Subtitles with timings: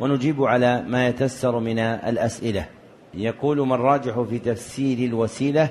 [0.00, 2.66] ونجيب على ما يتسر من الأسئلة.
[3.14, 5.68] يقول من راجح في تفسير الوسيلة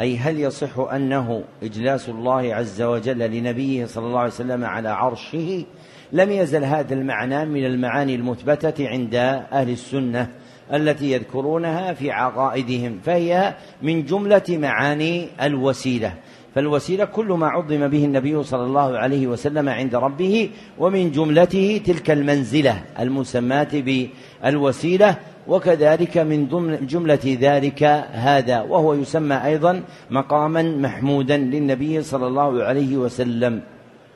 [0.00, 5.64] أي هل يصح أنه إجلاس الله عز وجل لنبيه صلى الله عليه وسلم على عرشه؟
[6.12, 9.14] لم يزل هذا المعنى من المعاني المثبتة عند
[9.52, 10.28] أهل السنة
[10.72, 16.14] التي يذكرونها في عقائدهم فهي من جملة معاني الوسيلة.
[16.56, 22.10] فالوسيلة كل ما عظم به النبي صلى الله عليه وسلم عند ربه ومن جملته تلك
[22.10, 25.16] المنزلة المسماة بالوسيلة
[25.48, 27.82] وكذلك من ضمن جملة ذلك
[28.12, 33.60] هذا وهو يسمى أيضا مقاما محمودا للنبي صلى الله عليه وسلم.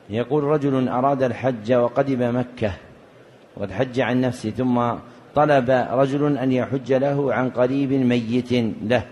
[0.09, 2.71] يقول رجل أراد الحج وقدم مكة
[3.57, 4.81] وقد حج عن نفسه ثم
[5.35, 8.51] طلب رجل أن يحج له عن قريب ميت
[8.83, 9.03] له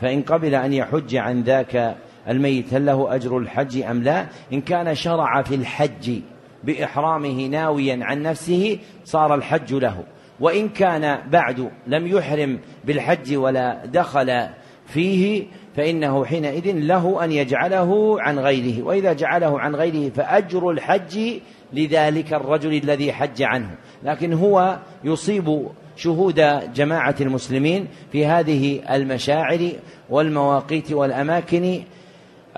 [0.00, 1.96] فإن قبل أن يحج عن ذاك
[2.28, 6.20] الميت هل له أجر الحج أم لا؟ إن كان شرع في الحج
[6.64, 10.04] بإحرامه ناويا عن نفسه صار الحج له.
[10.40, 14.46] وإن كان بعد لم يحرم بالحج ولا دخل
[14.86, 15.44] فيه
[15.76, 18.82] فإنه حينئذ له أن يجعله عن غيره.
[18.82, 21.38] وإذا جعله عن غيره فأجر الحج
[21.72, 23.70] لذلك الرجل الذي حج عنه.
[24.02, 26.40] لكن هو يصيب شهود
[26.74, 29.70] جماعة المسلمين في هذه المشاعر
[30.10, 31.82] والمواقيت والأماكن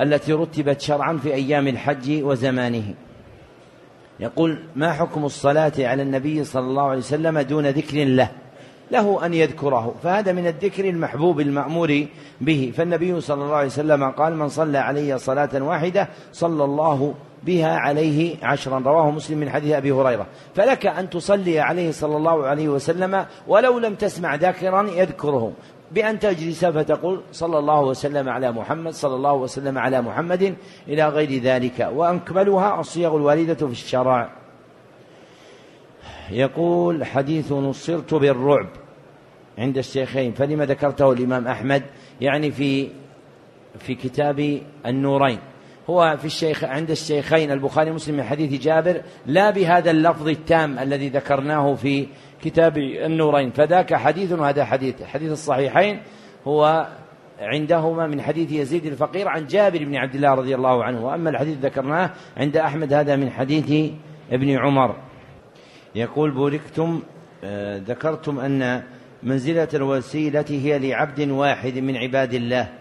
[0.01, 2.95] التي رتبت شرعا في أيام الحج وزمانه.
[4.21, 8.31] يقول ما حكم الصلاة على النبي صلى الله عليه وسلم دون ذكر له؟
[8.91, 9.95] له أن يذكره.
[10.03, 12.07] فهذا من الذكر المحبوب المأمور
[12.41, 12.73] به.
[12.77, 18.37] فالنبي صلى الله عليه وسلم قال من صلى علي صلاة واحدة صلى الله بها عليه
[18.43, 18.79] عشرا.
[18.79, 20.27] رواه مسلم من حديث أبي هريرة.
[20.55, 25.53] فلك أن تصلي عليه صلى الله عليه وسلم ولو لم تسمع ذاكرا يذكره
[25.91, 30.55] بأن تجلس فتقول صلى الله وسلم على محمد صلى الله وسلم على محمد
[30.89, 31.91] إلى غير ذلك.
[31.95, 34.31] وأكملها الصيغ الواردة في الشرع.
[36.31, 38.69] يقول حديث نصرت بالرعب
[39.59, 40.33] عند الشيخين.
[40.33, 41.83] فلما ذكرته الإمام أحمد
[42.21, 42.89] يعني في
[43.79, 45.39] في كتاب النورين.
[45.91, 51.09] هو في الشيخ عند الشيخين البخاري ومسلم من حديث جابر لا بهذا اللفظ التام الذي
[51.09, 52.07] ذكرناه في
[52.43, 53.51] كتاب النورين.
[53.51, 55.03] فذاك حديث وهذا حديث.
[55.03, 56.03] حديث الصحيحين
[56.47, 56.89] هو
[57.41, 61.07] عندهما من حديث يزيد الفقير عن جابر بن عبد الله رضي الله عنه.
[61.07, 63.93] وأما الحديث ذكرناه عند أحمد هذا من حديث
[64.33, 64.97] ابن عمر.
[65.95, 67.03] يقول بوركتم
[67.45, 68.83] آه، ذكرتم أن
[69.23, 72.80] منزلة الوسيلة هي لعبد واحد من عباد الله.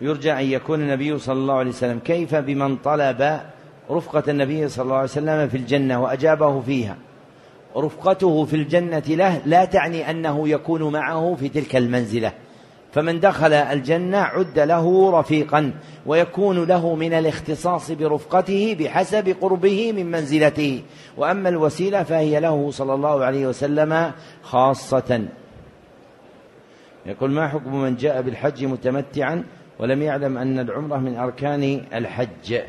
[0.00, 3.40] يرجى أن يكون النبي صلى الله عليه وسلم كيف بمن طلب
[3.90, 6.96] رفقة النبي صلى الله عليه وسلم في الجنة وأجابه فيها؟
[7.76, 12.32] رفقته في الجنة له لا تعني أنه يكون معه في تلك المنزلة.
[12.92, 15.72] فمن دخل الجنة عد له رفيقا
[16.06, 20.82] ويكون له من الاختصاص برفقته بحسب قربه من منزلته.
[21.16, 24.12] وأما الوسيلة فهي له صلى الله عليه وسلم
[24.42, 25.24] خاصة.
[27.06, 29.44] يقول ما حكم من جاء بالحج متمتعا
[29.78, 32.60] ولم يعلم أن العمرة من أركان الحج.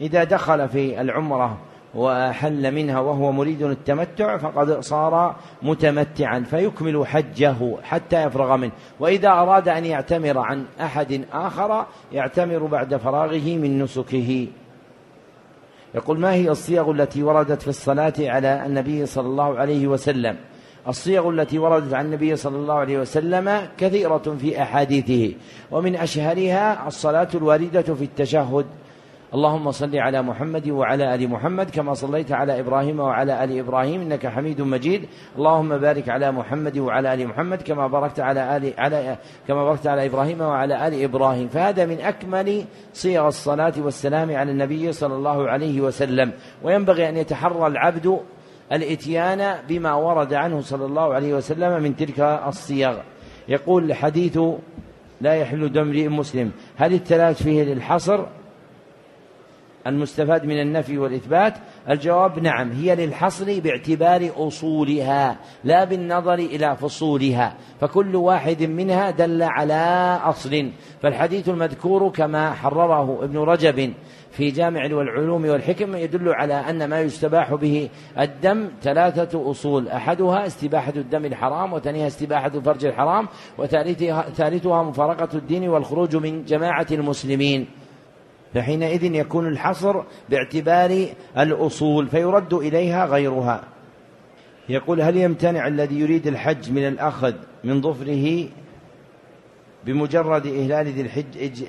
[0.00, 1.58] إذا دخل في العمرة
[1.94, 8.72] وأحل منها وهو مريد التمتع فقد صار متمتعا فيكمل حجه حتى يفرغ منه.
[9.00, 14.48] وإذا أراد أن يعتمر عن أحد آخر يعتمر بعد فراغه من نسكه.
[15.94, 20.36] يقول ما هي الصيغ التي وردت في الصلاة على النبي صلى الله عليه وسلم؟
[20.88, 25.34] الصيغ التي وردت عن النبي صلى الله عليه وسلم كثيرة في أحاديثه
[25.70, 28.66] ومن أشهرها الصلاة الواردة في التشهد.
[29.34, 34.26] اللهم صل على محمد وعلى آل محمد كما صليت على إبراهيم وعلى آل إبراهيم إنك
[34.26, 35.08] حميد مجيد.
[35.38, 39.16] اللهم بارك على محمد وعلى آل محمد كما باركت على آل على
[39.48, 41.48] كما باركت على إبراهيم وعلى آل إبراهيم.
[41.48, 46.32] فهذا من أكمل صيغ الصلاة والسلام على النبي صلى الله عليه وسلم.
[46.62, 48.20] وينبغي أن يتحرى العبد
[48.72, 52.98] الاتيان بما ورد عنه صلى الله عليه وسلم من تلك الصيغ
[53.48, 54.38] يقول حديث
[55.20, 56.50] لا يحل دم مسلم.
[56.76, 58.24] هل الثلاث فيه للحصر
[59.86, 61.54] المستفاد من النفي والإثبات؟
[61.90, 67.54] الجواب نعم هي للحصر باعتبار أصولها لا بالنظر إلى فصولها.
[67.80, 70.70] فكل واحد منها دل على أصل.
[71.02, 73.92] فالحديث المذكور كما حرره ابن رجب.
[74.32, 77.88] في جامع والعلوم والحكم يدل على أن ما يستباح به
[78.20, 79.88] الدم ثلاثة أصول.
[79.88, 87.66] أحدها استباحة الدم الحرام وثانيها استباحة الفرج الحرام وثالثها مفارقة الدين والخروج من جماعة المسلمين.
[88.54, 91.06] فحينئذ يكون الحصر باعتبار
[91.38, 93.64] الأصول فيرد إليها غيرها.
[94.68, 97.34] يقول هل يمتنع الذي يريد الحج من الأخذ
[97.64, 98.48] من ظفره
[99.86, 101.64] بمجرد إهلال ذي الحج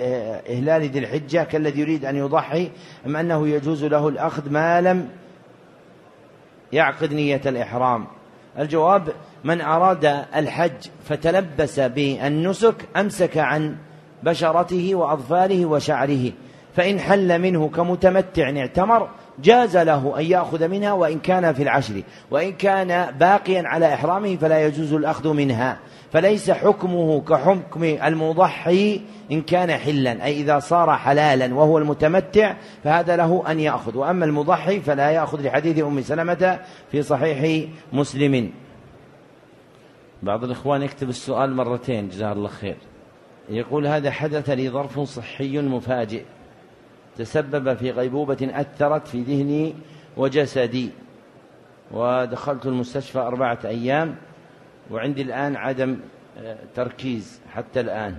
[0.50, 2.70] إهلال ذي الحجة كالذي يريد أن يضحي
[3.06, 5.10] أم أنه يجوز له الأخذ ما لم
[6.74, 8.08] يعقد نية الإحرام؟
[8.60, 9.10] الجواب
[9.44, 13.76] من أراد الحج فتلبس بالنسك أمسك عن
[14.24, 16.32] بشرته وأظفاره وشعره
[16.76, 22.02] فإن حل منه كمتمتع اعتمر جاز له أن يأخذ منها وإن كان في العشر
[22.32, 25.80] وإن كان باقيا على إحرامه فلا يجوز الأخذ منها.
[26.12, 29.02] فليس حكمه كحكم المضحي
[29.32, 32.54] إن كان حلا أي إذا صار حلالا وهو المتمتع
[32.84, 33.98] فهذا له أن يأخذ.
[33.98, 36.60] وأما المضحي فلا يأخذ لحديث أم سلمة
[36.92, 38.52] في صحيح مسلم.
[40.24, 42.78] بعض الإخوان يكتب السؤال مرتين جزاه الله خير.
[43.50, 46.24] يقول هذا حدث لي ظرف صحي مفاجئ.
[47.18, 49.74] تسبب في غيبوبة أثرت في ذهني
[50.18, 50.90] وجسدي.
[51.92, 54.16] ودخلت المستشفى أربعة أيام
[54.92, 55.98] وعندي الآن عدم
[56.40, 58.16] آه، تركيز حتى الآن.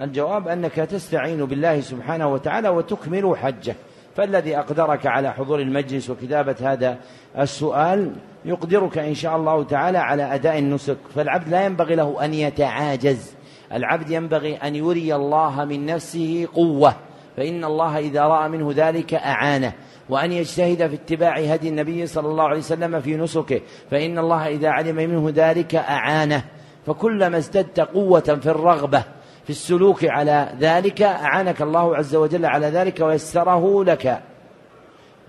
[0.00, 3.74] الجواب أنك تستعين بالله سبحانه وتعالى وتكمل حجه.
[4.16, 6.98] فالذي أقدرك على حضور المجلس وكتابة هذا
[7.38, 8.12] السؤال
[8.44, 10.96] يقدرك إن شاء الله تعالى على أداء النسك.
[11.14, 13.34] فالعبد لا ينبغي له أن يتعاجز.
[13.72, 16.94] العبد ينبغي أن يري الله من نفسه قوة.
[17.38, 19.72] فإن الله إذا رأى منه ذلك أعانه.
[20.08, 23.60] وأن يجتهد في اتباع هدي النبي صلى الله عليه وسلم في نسكه.
[23.90, 26.44] فإن الله إذا علم منه ذلك أعانه.
[26.86, 29.04] فكلما ازددت قوة في الرغبة
[29.44, 34.22] في السلوك على ذلك أعانك الله عز وجل على ذلك ويسره لك.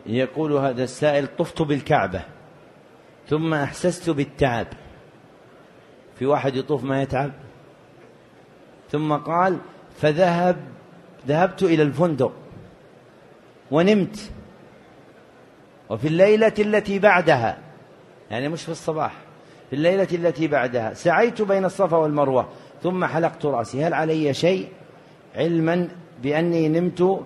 [0.05, 2.21] يقول هذا السائل طفت بالكعبة
[3.27, 4.67] ثم أحسست بالتعب.
[6.15, 7.31] في واحد يطوف ما يتعب؟
[8.91, 9.57] ثم قال
[9.97, 10.57] فذهب
[11.27, 12.31] ذهبت إلى الفندق
[13.71, 14.31] ونمت.
[15.89, 17.57] وفي الليلة التي بعدها
[18.31, 19.13] يعني مش في الصباح
[19.69, 22.49] في الليلة التي بعدها سعيت بين الصفا والمروة
[22.83, 23.83] ثم حلقت رأسي.
[23.83, 24.67] هل علي شيء
[25.35, 25.87] علما
[26.23, 27.21] بأني نمت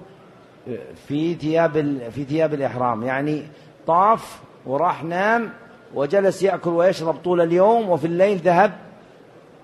[1.08, 1.72] في ثياب
[2.12, 3.44] في ثياب الإحرام؟ يعني
[3.88, 5.50] طاف وراح نام
[5.94, 8.72] وجلس يأكل ويشرب طول اليوم وفي الليل ذهب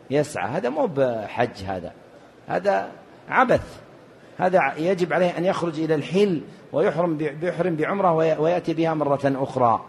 [0.09, 0.49] يسعى.
[0.49, 1.91] هذا مو بحج هذا
[2.47, 2.91] هذا
[3.29, 3.79] عبث.
[4.39, 6.41] هذا يجب عليه أن يخرج إلى الحل
[6.73, 9.85] ويحرم بيحرم بعمرة ويأتي بها مرة أخرى.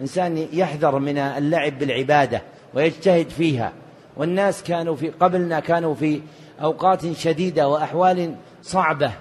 [0.00, 2.42] إنسان يحذر من اللعب بالعبادة
[2.74, 3.72] ويجتهد فيها.
[4.16, 6.20] والناس كانوا في قبلنا كانوا في
[6.62, 9.12] أوقات شديدة وأحوال صعبة.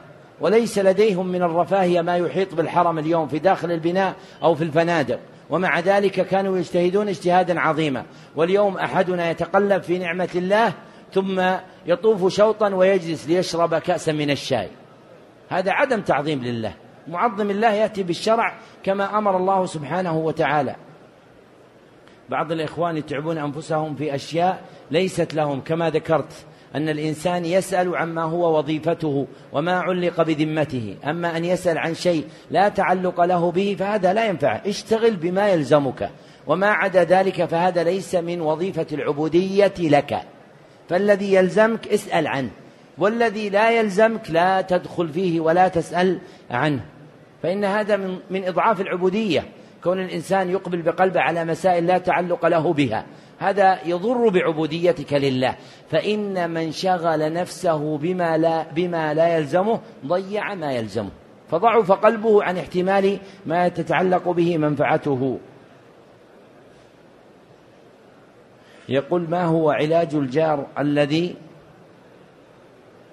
[0.42, 5.20] وليس لديهم من الرفاهية ما يحيط بالحرم اليوم في داخل البناء أو في الفنادق.
[5.50, 8.04] ومع ذلك كانوا يجتهدون اجتهادا عظيما.
[8.36, 10.74] واليوم أحدنا يتقلب في نعمة الله
[11.14, 11.42] ثم
[11.86, 14.68] يطوف شوطا ويجلس ليشرب كأسا من الشاي.
[15.50, 16.74] هذا عدم تعظيم لله.
[17.08, 20.76] معظم الله يأتي بالشرع كما أمر الله سبحانه وتعالى.
[22.30, 24.62] بعض الإخوان يتعبون أنفسهم في أشياء
[24.92, 25.62] ليست لهم.
[25.62, 26.46] كما ذكرت
[26.76, 30.98] أن الإنسان يسأل عما هو وظيفته وما علق بذمته.
[31.06, 34.62] أما أن يسأل عن شيء لا تعلق له به فهذا لا ينفع.
[34.66, 36.10] اشتغل بما يلزمك.
[36.48, 40.22] وما عدا ذلك فهذا ليس من وظيفة العبودية لك.
[40.90, 42.50] فالذي يلزمك اسأل عنه
[42.98, 46.20] والذي لا يلزمك لا تدخل فيه ولا تسأل
[46.52, 46.86] عنه.
[47.44, 49.44] فإن هذا من من إضعاف العبودية
[49.84, 53.06] كون الإنسان يقبل بقلبه على مسائل لا تعلق له بها.
[53.40, 55.56] هذا يضر بعبوديتك لله.
[55.90, 61.10] فإن من شغل نفسه بما لا بما لا يلزمه ضيع ما يلزمه.
[61.52, 65.40] فضعف قلبه عن احتمال ما تتعلق به منفعته.
[68.90, 71.36] يقول ما هو علاج الجار الذي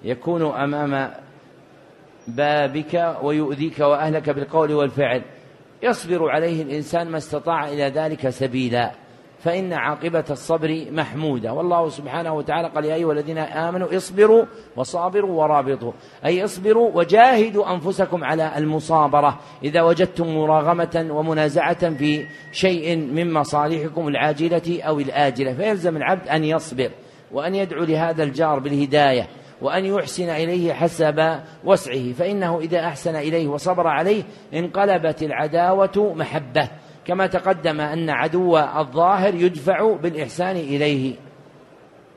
[0.03, 1.11] يكون أمام
[2.27, 5.21] بابك ويؤذيك وأهلك بالقول والفعل؟
[5.83, 8.91] يصبر عليه الإنسان ما استطاع إلى ذلك سبيلا.
[9.39, 11.53] فإن عاقبة الصبر محمودة.
[11.53, 15.91] والله سبحانه وتعالى قال يا أيها الذين آمنوا اصبروا وصابروا ورابطوا.
[16.25, 19.39] أي اصبروا وجاهدوا أنفسكم على المصابرة.
[19.63, 26.89] إذا وجدتم مراغمة ومنازعة في شيء من مصالحكم العاجلة أو الآجلة فيلزم العبد أن يصبر
[27.31, 29.27] وأن يدعو لهذا الجار بالهداية
[29.61, 32.13] وأن يحسن إليه حسب وسعه.
[32.13, 34.23] فإنه إذا أحسن إليه وصبر عليه
[34.53, 36.69] انقلبت العداوة محبة.
[37.05, 41.15] كما تقدم أن عدو الظاهر يدفع بالإحسان إليه.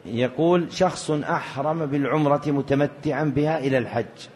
[0.07, 4.29] يقول شخص أحرم بالعمرة متمتعا بها إلى الحج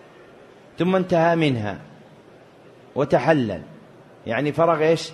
[0.78, 1.78] ثم انتهى منها
[2.94, 3.62] وتحلل
[4.26, 5.12] يعني فرغ إيش؟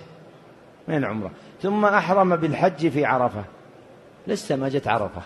[0.87, 1.31] من العمرة.
[1.61, 3.43] ثم أحرم بالحج في عرفة.
[4.27, 5.21] لسه ما جت عرفة.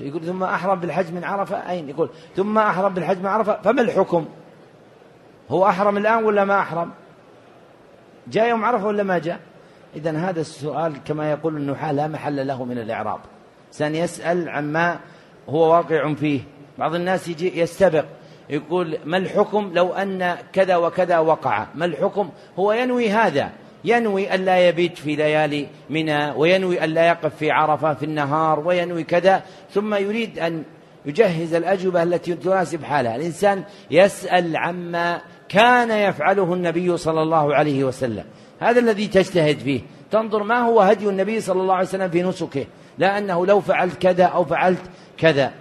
[0.00, 4.26] يقول ثم أحرم بالحج من عرفة؟ أين؟ يقول ثم أحرم بالحج من عرفة فما الحكم؟
[5.50, 6.90] هو أحرم الآن ولا ما أحرم؟
[8.28, 9.40] جاء يوم عرفة ولا ما جاء؟
[9.96, 13.20] إذا هذا السؤال كما يقول النحاة لا محل له من الإعراب.
[13.70, 14.98] سأن يسأل عما
[15.48, 16.40] هو واقع فيه.
[16.78, 18.04] بعض الناس يجي يستبق
[18.50, 23.50] يقول ما الحكم لو أن كذا وكذا وقع؟ ما الحكم؟ هو ينوي هذا.
[23.84, 29.42] ينوي ألا يبيت في ليالي منى وينوي ألا يقف في عرفة في النهار وينوي كذا.
[29.70, 30.64] ثم يريد أن
[31.06, 38.24] يجهز الأجوبة التي تناسب حالها الإنسان يسأل عما كان يفعله النبي صلى الله عليه وسلم.
[38.60, 39.80] هذا الذي تجتهد فيه.
[40.10, 42.66] تنظر ما هو هدي النبي صلى الله عليه وسلم في نسكه.
[42.98, 44.82] لا أنه لو فعلت كذا أو فعلت
[45.18, 45.52] كذا.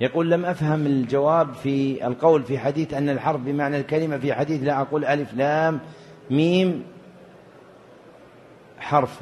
[0.00, 4.80] يقول لم أفهم الجواب في القول في حديث أن الحرف بمعنى الكلمة في حديث لا
[4.80, 5.80] أقول ألف لام
[6.30, 6.84] ميم
[8.78, 9.20] حرف.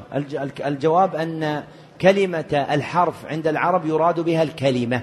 [0.66, 1.64] الجواب أن
[2.00, 5.02] كلمة الحرف عند العرب يراد بها الكلمة.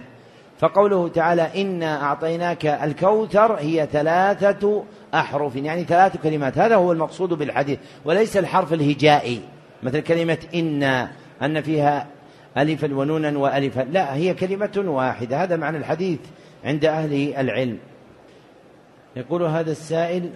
[0.60, 4.84] فقوله تعالى إنا أعطيناك الكوثر هي ثلاثة
[5.14, 6.58] أحرف يعني ثلاث كلمات.
[6.58, 9.42] هذا هو المقصود بالحديث وليس الحرف الهجائي.
[9.84, 12.08] مثل كلمة إنا أن فيها
[12.58, 15.44] ألفا ونونا وألفا لا هي كلمة واحدة.
[15.44, 16.20] هذا معنى الحديث
[16.66, 17.78] عند أهل العلم.
[19.16, 20.30] يقول هذا السائل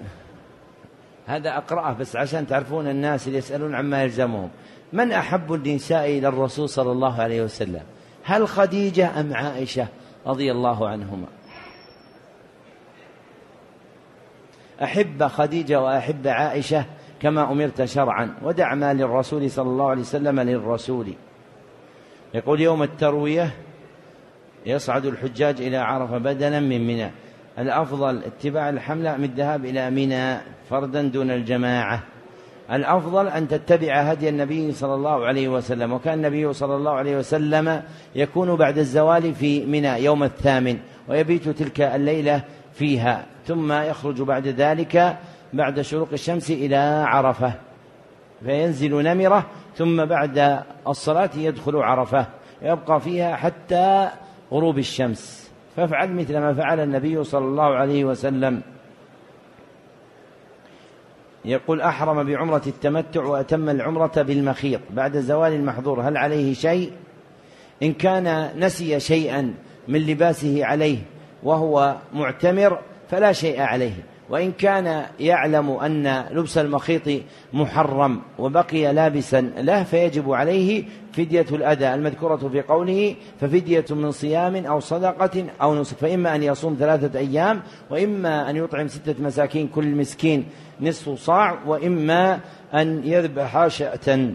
[1.27, 4.49] هذا أقرأه بس عشان تعرفون الناس اللي يسألون عما يلزمهم.
[4.93, 7.81] من أحب النساء إلى الرسول صلى الله عليه وسلم؟
[8.23, 9.87] هل خديجة أم عائشة؟
[10.29, 11.27] رضي الله عنهما.
[14.83, 16.85] أحب خديجة وأحب عائشة
[17.19, 21.13] كما أمرت شرعا ودع ما للرسول صلى الله عليه وسلم للرسول.
[22.33, 23.51] يقول يوم التروية
[24.65, 27.11] يصعد الحجاج إلى عرفة بدلا من منى.
[27.59, 30.37] الأفضل اتباع الحملة من الذهاب إلى منى
[30.69, 32.03] فردا دون الجماعة.
[32.71, 37.81] الأفضل أن تتبع هدي النبي صلى الله عليه وسلم وكان النبي صلى الله عليه وسلم
[38.15, 42.41] يكون بعد الزوال في منى يوم الثامن ويبيت تلك الليلة
[42.73, 45.17] فيها ثم يخرج بعد ذلك
[45.53, 47.53] بعد شروق الشمس إلى عرفة
[48.45, 49.45] فينزل نمرة
[49.75, 52.25] ثم بعد الصلاة يدخل عرفة
[52.61, 54.09] يبقى فيها حتى
[54.51, 55.51] غروب الشمس.
[55.75, 58.61] فافعل مثل ما فعل النبي صلى الله عليه وسلم.
[61.45, 66.01] يقول أحرم بعمرة التمتع وأتم العمرة بالمخيط بعد زوال المحظور.
[66.01, 66.91] هل عليه شيء؟
[67.83, 69.53] إن كان نسي شيئا
[69.87, 70.97] من لباسه عليه
[71.43, 72.79] وهو معتمر
[73.09, 74.03] فلا شيء عليه.
[74.29, 80.83] وإن كان يعلم أن لبس المخيط محرم وبقي لابسا له فيجب عليه
[81.13, 86.75] فدية الأذى المذكورة في قوله ففدية من صيام أو صدقة أو نسك فإما أن يصوم
[86.79, 90.45] ثلاثة أيام وإما أن يطعم ستة مساكين كل مسكين
[90.81, 92.39] نصف صاع وإما
[92.73, 94.29] أن يذبح شأة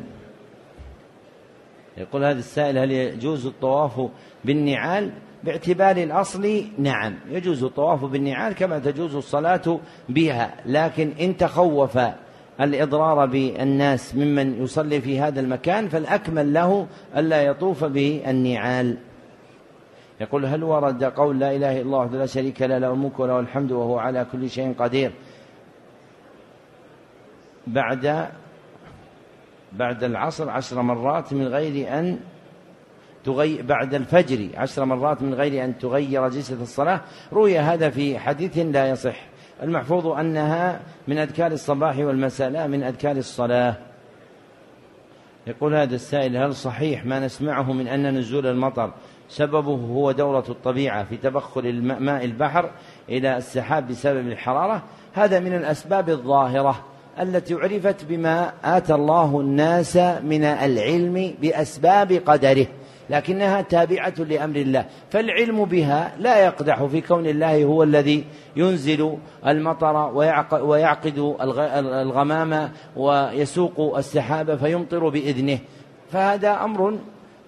[1.97, 4.11] يقول هذا السائل هل يجوز الطواف
[4.45, 5.13] بالنعال؟
[5.45, 7.15] باعتبار الأصل نعم.
[7.31, 11.99] يجوز الطواف بالنعال كما تجوز الصلاة بها لكن إن تخوف
[12.61, 16.87] الإضرار بالناس ممن يصلي في هذا المكان فالأكمل له
[17.17, 18.97] ألا يطوف بالنعال.
[20.21, 23.73] يقول هل ورد قول لا إله إلا الله لا شريك له له الملك وله الحمد
[23.73, 25.13] وهو على كل شيء قدير.
[27.67, 28.29] بعد
[29.73, 32.19] بعد العصر عشر مرات من غير أن
[33.25, 37.01] تغير بعد الفجر عشر مرات من غير أن تغير جلسة الصلاة
[37.33, 39.17] روي هذا في حديث لا يصح.
[39.63, 43.75] المحفوظ أنها من أذكار الصباح والمساء لا من أذكار الصلاة.
[45.47, 48.93] يقول هذا السائل هل صحيح ما نسمعه من أن نزول المطر
[49.29, 52.71] سببه هو دورة الطبيعة في تبخر ماء البحر
[53.09, 56.85] إلى السحاب بسبب الحرارة؟ هذا من الأسباب الظاهرة
[57.21, 62.67] التي عرفت بما آتى الله الناس من العلم بأسباب قدره.
[63.11, 64.87] لكنها تابعة لأمر الله.
[65.11, 68.25] فالعلم بها لا يقدح في كون الله هو الذي
[68.57, 69.97] ينزل المطر
[70.63, 71.35] ويعقد
[71.79, 75.59] الغمام ويسوق السحاب فيمطر بإذنه.
[76.11, 76.99] فهذا أمر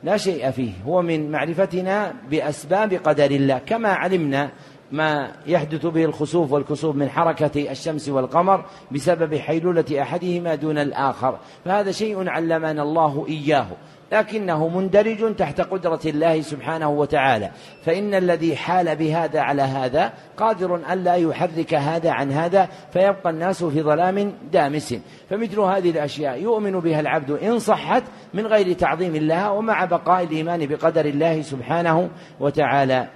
[0.04, 0.72] لا شيء فيه.
[0.86, 3.58] هو من معرفتنا بأسباب قدر الله.
[3.58, 4.50] كما علمنا
[4.92, 11.38] ما يحدث به الخسوف والكسوف من حركة الشمس والقمر بسبب حيلولة أحدهما دون الآخر.
[11.64, 13.66] فهذا شيء علمنا الله إياه.
[14.12, 17.50] لكنه مندرج تحت قدرة الله سبحانه وتعالى.
[17.84, 23.64] فإن الذي حال بهذا على هذا قادر أن لا يحرك هذا عن هذا فيبقى الناس
[23.64, 24.94] في ظلام دامس.
[25.30, 28.02] فمثل هذه الأشياء يؤمن بها العبد إن صحت
[28.34, 32.10] من غير تعظيم الله ومع بقاء الإيمان بقدر الله سبحانه
[32.40, 33.08] وتعالى.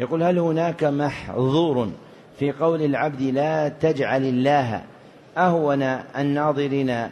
[0.00, 1.90] يقول هل هناك محظور
[2.38, 4.82] في قول العبد لا تجعل الله
[5.38, 5.82] أهون
[6.18, 7.08] الناظرين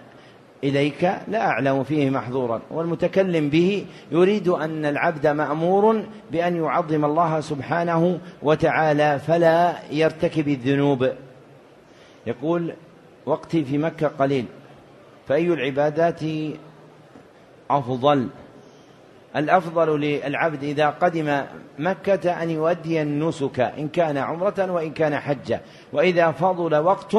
[0.68, 2.61] إليك لا أعلم فيه محظورا.
[2.70, 11.12] والمتكلم به يريد أن العبد مأمور بأن يعظم الله سبحانه وتعالى فلا يرتكب الذنوب.
[12.26, 12.73] يقول
[13.26, 14.44] وقتي في مكة قليل
[15.28, 16.20] فأي العبادات
[17.70, 18.28] أفضل؟
[19.37, 21.42] الأفضل للعبد إذا قدم
[21.78, 25.61] مكة أن يؤدي النسك إن كان عمرة وإن كان حجة.
[25.92, 27.16] وإذا فضل وقت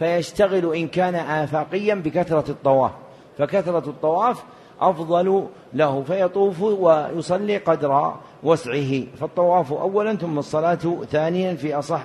[0.00, 2.92] فيشتغل إن كان آفاقيا بكثرة الطواف.
[3.38, 4.44] فكثرة الطواف
[4.80, 9.02] أفضل له فيطوف ويصلي قدر وسعه.
[9.20, 12.04] فالطواف أولا ثم الصلاة ثانيا في أصح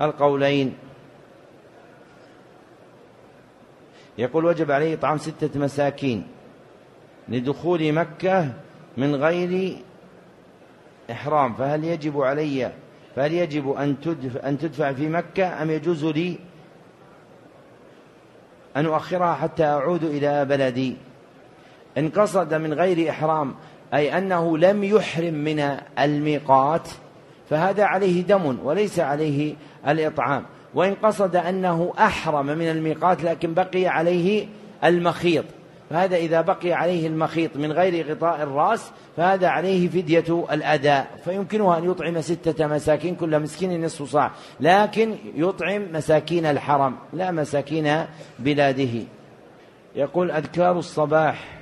[0.00, 0.74] القولين.
[4.18, 6.26] يقول وجب عليه إطعام ستة مساكين
[7.28, 8.48] لدخول مكة
[8.96, 9.76] من غير
[11.10, 11.54] إحرام.
[11.54, 12.72] فهل يجب علي
[13.16, 16.47] فهل يجب أن تدفع, أن تدفع في مكة أم يجوز لي
[18.76, 20.96] أن أؤخرها حتى أعود إلى بلدي.
[21.98, 23.54] إن قصد من غير إحرام
[23.94, 26.88] أي أنه لم يحرم من الميقات
[27.50, 29.54] فهذا عليه دم وليس عليه
[29.88, 30.44] الإطعام.
[30.74, 34.46] وإن قصد أنه أحرم من الميقات لكن بقي عليه
[34.84, 35.44] المخيط.
[35.90, 41.06] فهذا إذا بقي عليه المخيط من غير غطاء الرأس فهذا عليه فدية الأداء.
[41.24, 44.30] فيمكنه أن يطعم ستة مساكين كل مسكين نصف صاع.
[44.60, 48.04] لكن يطعم مساكين الحرم لا مساكين
[48.38, 49.02] بلاده.
[49.96, 51.58] يقول أذكار الصباح.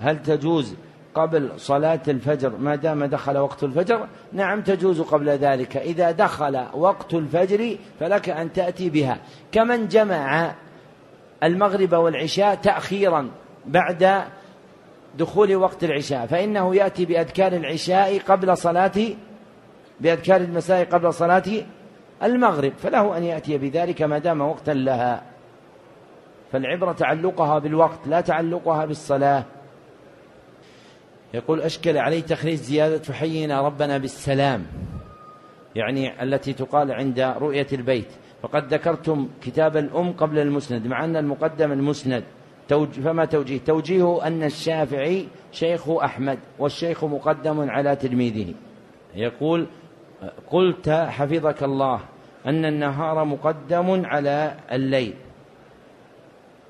[0.00, 0.74] هل تجوز
[1.14, 5.76] قبل صلاة الفجر؟ ما دام دخل وقت الفجر نعم تجوز قبل ذلك.
[5.76, 9.18] إذا دخل وقت الفجر فلك أن تأتي بها.
[9.52, 10.54] كمن جمع
[11.42, 13.30] المغرب والعشاء تأخيرا
[13.66, 14.24] بعد
[15.18, 18.92] دخول وقت العشاء فإنه يأتي بأذكار العشاء قبل صلاة
[20.00, 21.42] بأذكار المساء قبل صلاة
[22.22, 25.22] المغرب فله أن يأتي بذلك ما دام وقتا لها.
[26.52, 29.44] فالعبرة تعلقها بالوقت لا تعلقها بالصلاة.
[31.34, 34.66] يقول أشكل عليه تخريج زيادة فحينا ربنا بالسلام
[35.76, 38.08] يعني التي تقال عند رؤية البيت.
[38.42, 42.24] فقد ذكرتم كتاب الأم قبل المسند مع أن المقدم المسند.
[43.04, 48.54] فما توجيه؟ توجيه أن الشافعي شيخ أحمد والشيخ مقدم على تلميذه.
[49.14, 49.66] يقول
[50.50, 52.00] قلت حفظك الله
[52.46, 55.14] أن النهار مقدم على الليل.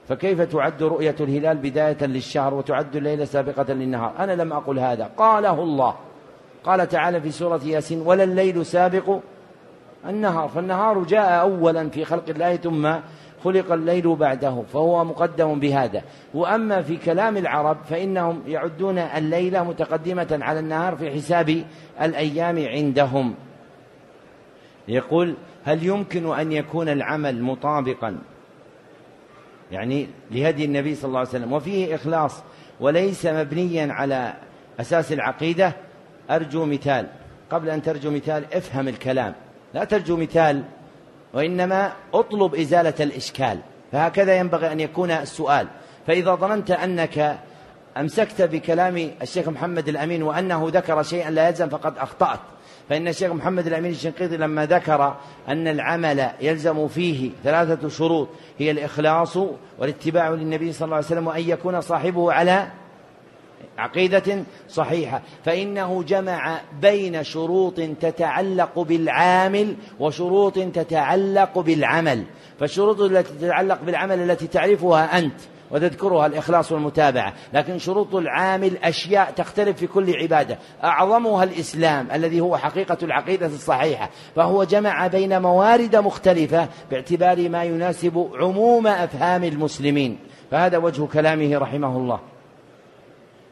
[0.09, 5.11] فكيف تعد رؤية الهلال بداية للشهر وتعد الليلة سابقة للنهار؟ أنا لم أقل هذا.
[5.17, 5.95] قاله الله.
[6.65, 9.19] قال تعالى في سورة ياسين ولا الليل سابق
[10.07, 12.93] النهار فالنهار جاء أولا في خلق الله ثم
[13.45, 16.03] خلق الليل بعده فهو مقدم بهذا.
[16.35, 21.65] وأما في كلام العرب فإنهم يعدون الليلة متقدمة على النهار في حساب
[22.03, 23.35] الأيام عندهم.
[24.89, 25.35] يقول
[25.65, 28.19] هل يمكن أن يكون العمل مطابقا؟
[29.73, 31.53] يعني لهدي النبي صلى الله عليه وسلم.
[31.53, 32.43] وفيه إخلاص
[32.81, 34.35] وليس مبنيا على
[34.81, 35.73] أساس العقيدة.
[36.31, 37.07] أرجو مثال.
[37.51, 39.35] قبل أن ترجو مثال افهم الكلام.
[39.75, 40.63] لا ترجو مثال
[41.35, 43.59] وإنما أطلب إزالة الإشكال.
[43.93, 45.67] فهكذا ينبغي أن يكون السؤال.
[46.07, 47.39] فإذا ظننت أنك
[47.97, 52.41] أمسكت بكلام الشيخ محمد الأمين وأنه ذكر شيئا لا يلزم فقد أخطأت.
[52.89, 55.17] فإن الشيخ محمد الأمين الشنقيطي لما ذكر
[55.49, 58.29] أن العمل يلزم فيه ثلاثة شروط
[58.59, 59.39] هي الإخلاص
[59.79, 62.67] والاتباع للنبي صلى الله عليه وسلم وأن يكون صاحبه على
[63.79, 65.23] عقيدة صحيحة.
[65.45, 72.25] فإنه جمع بين شروط تتعلق بالعامل وشروط تتعلق بالعمل.
[72.61, 77.35] فالشروط التي تتعلق بالعمل التي تعرفها أنت وتذكرها الإخلاص والمتابعة.
[77.55, 80.59] لكن شروط العامل أشياء تختلف في كل عبادة.
[80.85, 84.11] أعظمها الإسلام الذي هو حقيقة العقيدة الصحيحة.
[84.37, 90.19] فهو جمع بين موارد مختلفة باعتبار ما يناسب عموم أفهام المسلمين.
[90.51, 92.21] فهذا وجه كلامه رحمه الله.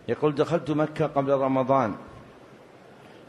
[0.08, 1.94] يقول دخلت مكة قبل رمضان.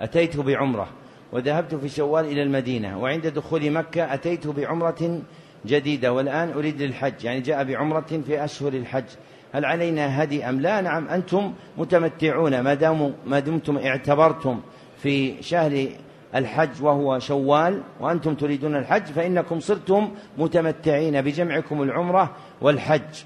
[0.01, 0.87] أتيت بعمرة
[1.31, 5.21] وذهبت في شوال إلى المدينة وعند دخول مكة أتيت بعمرة
[5.65, 9.05] جديدة والآن أريد للحج يعني جاء بعمرة في أشهر الحج.
[9.53, 14.59] هل علينا هدي أم لا؟ نعم أنتم متمتعون ما داموا ما دمتم اعتبرتم
[14.97, 15.87] في شهر
[16.35, 23.23] الحج وهو شوال وأنتم تريدون الحج فإنكم صرتم متمتعين بجمعكم العمرة والحج.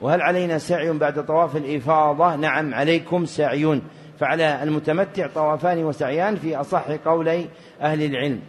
[0.00, 3.80] وهل علينا سعي بعد طواف الإفاضة؟ نعم عليكم سعي.
[4.18, 7.46] فعلى المتمتع طوافان وسعيان في أصح قولي
[7.80, 8.40] أهل العلم.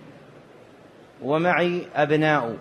[1.23, 2.55] ومعي أبناء.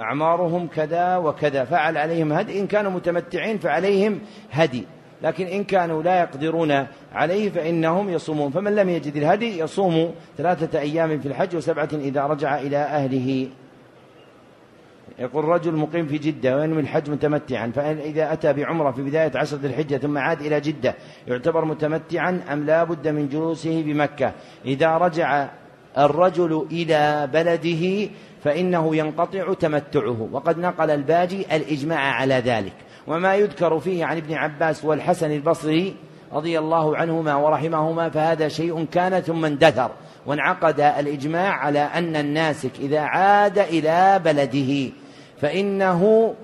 [0.00, 1.64] أعمارهم كذا وكذا.
[1.64, 2.60] فعل عليهم هدي.
[2.60, 4.84] إن كانوا متمتعين فعليهم هدي.
[5.22, 8.50] لكن إن كانوا لا يقدرون عليه فإنهم يصومون.
[8.50, 13.48] فمن لم يجد الهدي يصوم ثلاثة أيام في الحج وسبعة إذا رجع إلى أهله.
[15.18, 19.68] يقول رجل مقيم في جدة وينوي الحج متمتعا فإذا أتى بعمرة في بداية عشر ذي
[19.68, 20.94] الحجة ثم عاد إلى جدة
[21.28, 24.32] يعتبر متمتعا أم لا بد من جلوسه بمكة؟
[24.64, 25.48] إذا رجع
[25.98, 28.10] الرجل إلى بلده
[28.44, 32.74] فإنه ينقطع تمتعه وقد نقل الباجي الإجماع على ذلك.
[33.06, 35.96] وما يذكر فيه عن ابن عباس والحسن البصري
[36.32, 39.90] رضي الله عنهما ورحمهما فهذا شيء كان ثم اندثر.
[40.26, 44.92] وانعقد الإجماع على أن الناسك إذا عاد إلى بلده
[45.40, 46.34] فإنه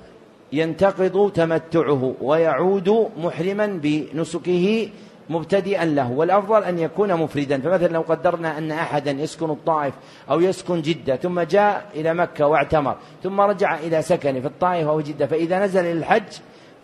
[0.53, 4.89] ينتقض تمتعه ويعود محرما بنسكه
[5.31, 6.11] مبتدئا له.
[6.11, 7.61] والأفضل أن يكون مفردا.
[7.61, 9.95] فمثلا لو قدرنا أن أحدا يسكن الطائف
[10.31, 15.01] أو يسكن جدة ثم جاء إلى مكة واعتمر ثم رجع إلى سكنه في الطائف أو
[15.01, 16.33] جدة فإذا نزل للحج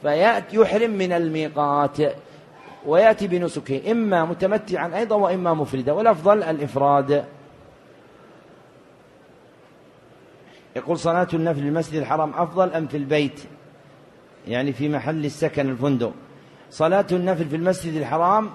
[0.03, 1.97] فيأتي يحرم من الميقات.
[2.87, 7.25] ويأتي بنسكه إما متمتعا أيضا وإما مفردا والأفضل الإفراد.
[10.77, 13.41] يقول صلاة النفل في المسجد الحرام أفضل أم في البيت؟
[14.49, 16.13] يعني في محل السكن الفندق.
[16.71, 18.51] صلاة النفل في المسجد الحرام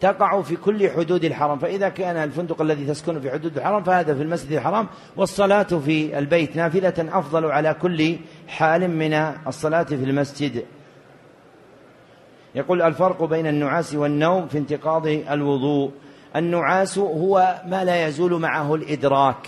[0.00, 4.22] تقع في كل حدود الحرم فإذا كان الفندق الذي تسكن في حدود الحرم فهذا في
[4.22, 8.16] المسجد الحرام والصلاة في البيت نافلة أفضل على كل
[8.48, 9.14] حال من
[9.46, 10.64] الصلاة في المسجد.
[12.54, 15.90] يقول الفرق بين النعاس والنوم في انتقاض الوضوء.
[16.36, 19.46] النعاس هو ما لا يزول معه الإدراك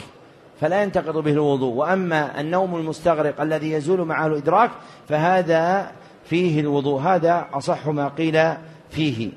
[0.60, 1.74] فلا ينتقض به الوضوء.
[1.74, 4.70] وأما النوم المستغرق الذي يزول معه الإدراك
[5.08, 5.92] فهذا
[6.24, 7.00] فيه الوضوء.
[7.00, 8.52] هذا أصح ما قيل
[8.90, 9.30] فيه.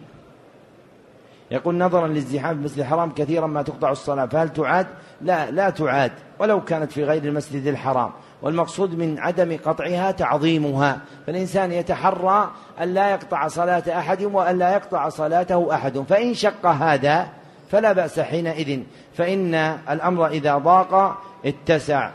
[1.51, 4.87] يقول نظرا لازدحام المسجد الحرام كثيرا ما تقطع الصلاة فهل تعاد؟
[5.21, 8.11] لا لا تعاد ولو كانت في غير المسجد الحرام.
[8.41, 11.01] والمقصود من عدم قطعها تعظيمها.
[11.27, 15.99] فالإنسان يتحرى أن لا يقطع صلاة أحد وأن لا يقطع صلاته أحد.
[15.99, 17.27] فإن شق هذا
[17.71, 18.79] فلا بأس حينئذ.
[19.13, 19.55] فإن
[19.89, 22.11] الأمر إذا ضاق اتسع.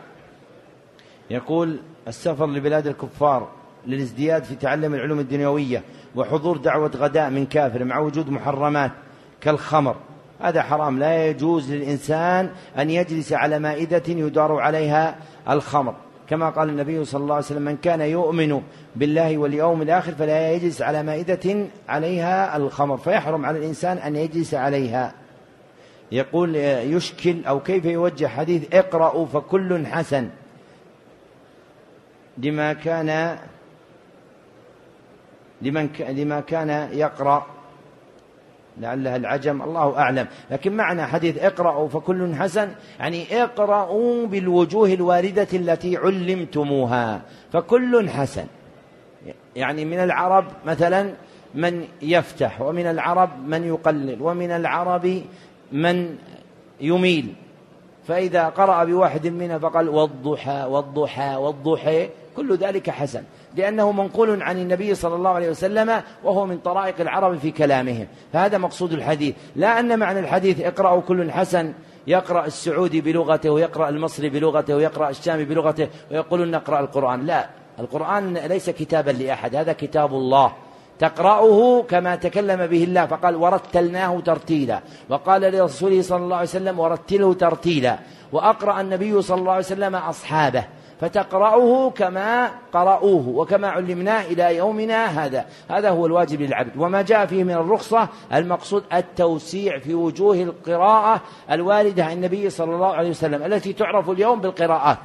[1.31, 3.49] يقول السفر لبلاد الكفار
[3.87, 5.83] للازدياد في تعلم العلوم الدنيوية
[6.17, 8.91] وحضور دعوة غداء من كافر مع وجود محرمات
[9.41, 9.97] كالخمر.
[10.41, 10.99] هذا حرام.
[10.99, 15.17] لا يجوز للإنسان أن يجلس على مائدة يدار عليها
[15.51, 15.95] الخمر.
[16.29, 18.63] كما قال النبي صلى الله عليه وسلم من كان يؤمن
[18.97, 22.97] بالله واليوم الآخر فلا يجلس على مائدة عليها الخمر.
[22.97, 25.15] فيحرم على الإنسان أن يجلس عليها.
[26.13, 30.29] يقول يشكل أو كيف يوجه حديث اقرأوا فكل حسن
[32.39, 33.39] لما كان
[35.63, 37.54] لمن لما كان يقرأ.
[38.81, 40.27] لعلها العجم الله أعلم.
[40.51, 42.69] لكن معنى حديث اقرأوا فكل حسن.
[42.99, 47.23] يعني اقرأوا بالوجوه الواردة التي علمتموها.
[47.53, 48.47] فكل حسن.
[49.57, 51.11] يعني من العرب مثلا
[51.55, 55.23] من يفتح ومن العرب من يقلل ومن العرب
[55.73, 56.17] من
[56.81, 57.35] يميل.
[58.07, 62.09] فإذا قرأ بواحد منها فقال والضحى والضحى والضحى.
[62.37, 63.23] كل ذلك حسن
[63.57, 68.59] لأنه منقول عن النبي صلى الله عليه وسلم وهو من طرائق العرب في كلامهم فهذا
[68.59, 69.35] مقصود الحديث.
[69.57, 71.73] لا أن معنى الحديث اقرأوا كل حسن
[72.07, 77.27] يقرأ السعودي بلغته ويقرأ المصري بلغته ويقرأ الشامي بلغته ويقولون نقرأ القرآن.
[77.27, 80.53] لا القرآن ليس كتابا لأحد هذا كتاب الله.
[80.99, 87.35] تقرأه كما تكلم به الله فقال ورتلناه ترتيلا وقال لرسوله صلى الله عليه وسلم ورتله
[87.35, 87.99] ترتيلا
[88.33, 90.65] وأقرأ النبي صلى الله عليه وسلم أصحابه.
[91.05, 95.47] فتقرأه كما قرأوه وكما علمناه إلى يومنا هذا.
[95.71, 96.71] هذا هو الواجب للعبد.
[96.77, 102.95] وما جاء فيه من الرخصة المقصود التوسيع في وجوه القراءة الواردة عن النبي صلى الله
[102.95, 104.99] عليه وسلم التي تعرف اليوم بالقراءات.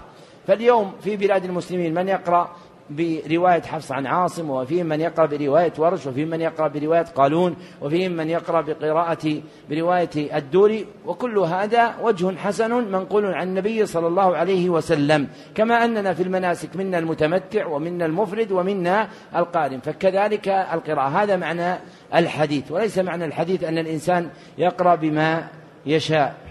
[0.47, 2.49] فاليوم في بلاد المسلمين من يقرأ؟
[2.89, 8.11] برواية حفص عن عاصم وفيهم من يقرأ برواية ورش وفيهم من يقرأ برواية قالون وفيهم
[8.11, 10.85] من يقرأ بقراءة برواية الدوري.
[11.05, 15.27] وكل هذا وجه حسن منقول عن النبي صلى الله عليه وسلم.
[15.55, 19.79] كما أننا في المناسك منا المتمتع ومنا المفرد ومنا القارن.
[19.79, 21.07] فكذلك القراءة.
[21.07, 21.79] هذا معنى
[22.15, 22.71] الحديث.
[22.71, 25.47] وليس معنى الحديث أن الإنسان يقرأ بما
[25.85, 26.48] يشاء.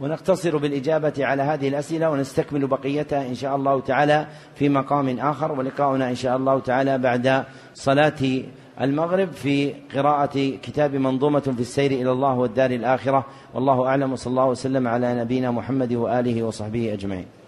[0.00, 6.08] ونقتصر بالإجابة على هذه الأسئلة ونستكمل بقيتها إن شاء الله تعالى في مقام آخر ولقاؤنا
[6.10, 8.42] إن شاء الله تعالى بعد صلاة
[8.80, 13.26] المغرب في قراءة كتاب منظومة في السير إلى الله والدار الآخرة.
[13.54, 17.43] والله أعلم وصلى الله وسلم على نبينا محمد وآله وصحبه أجمعين.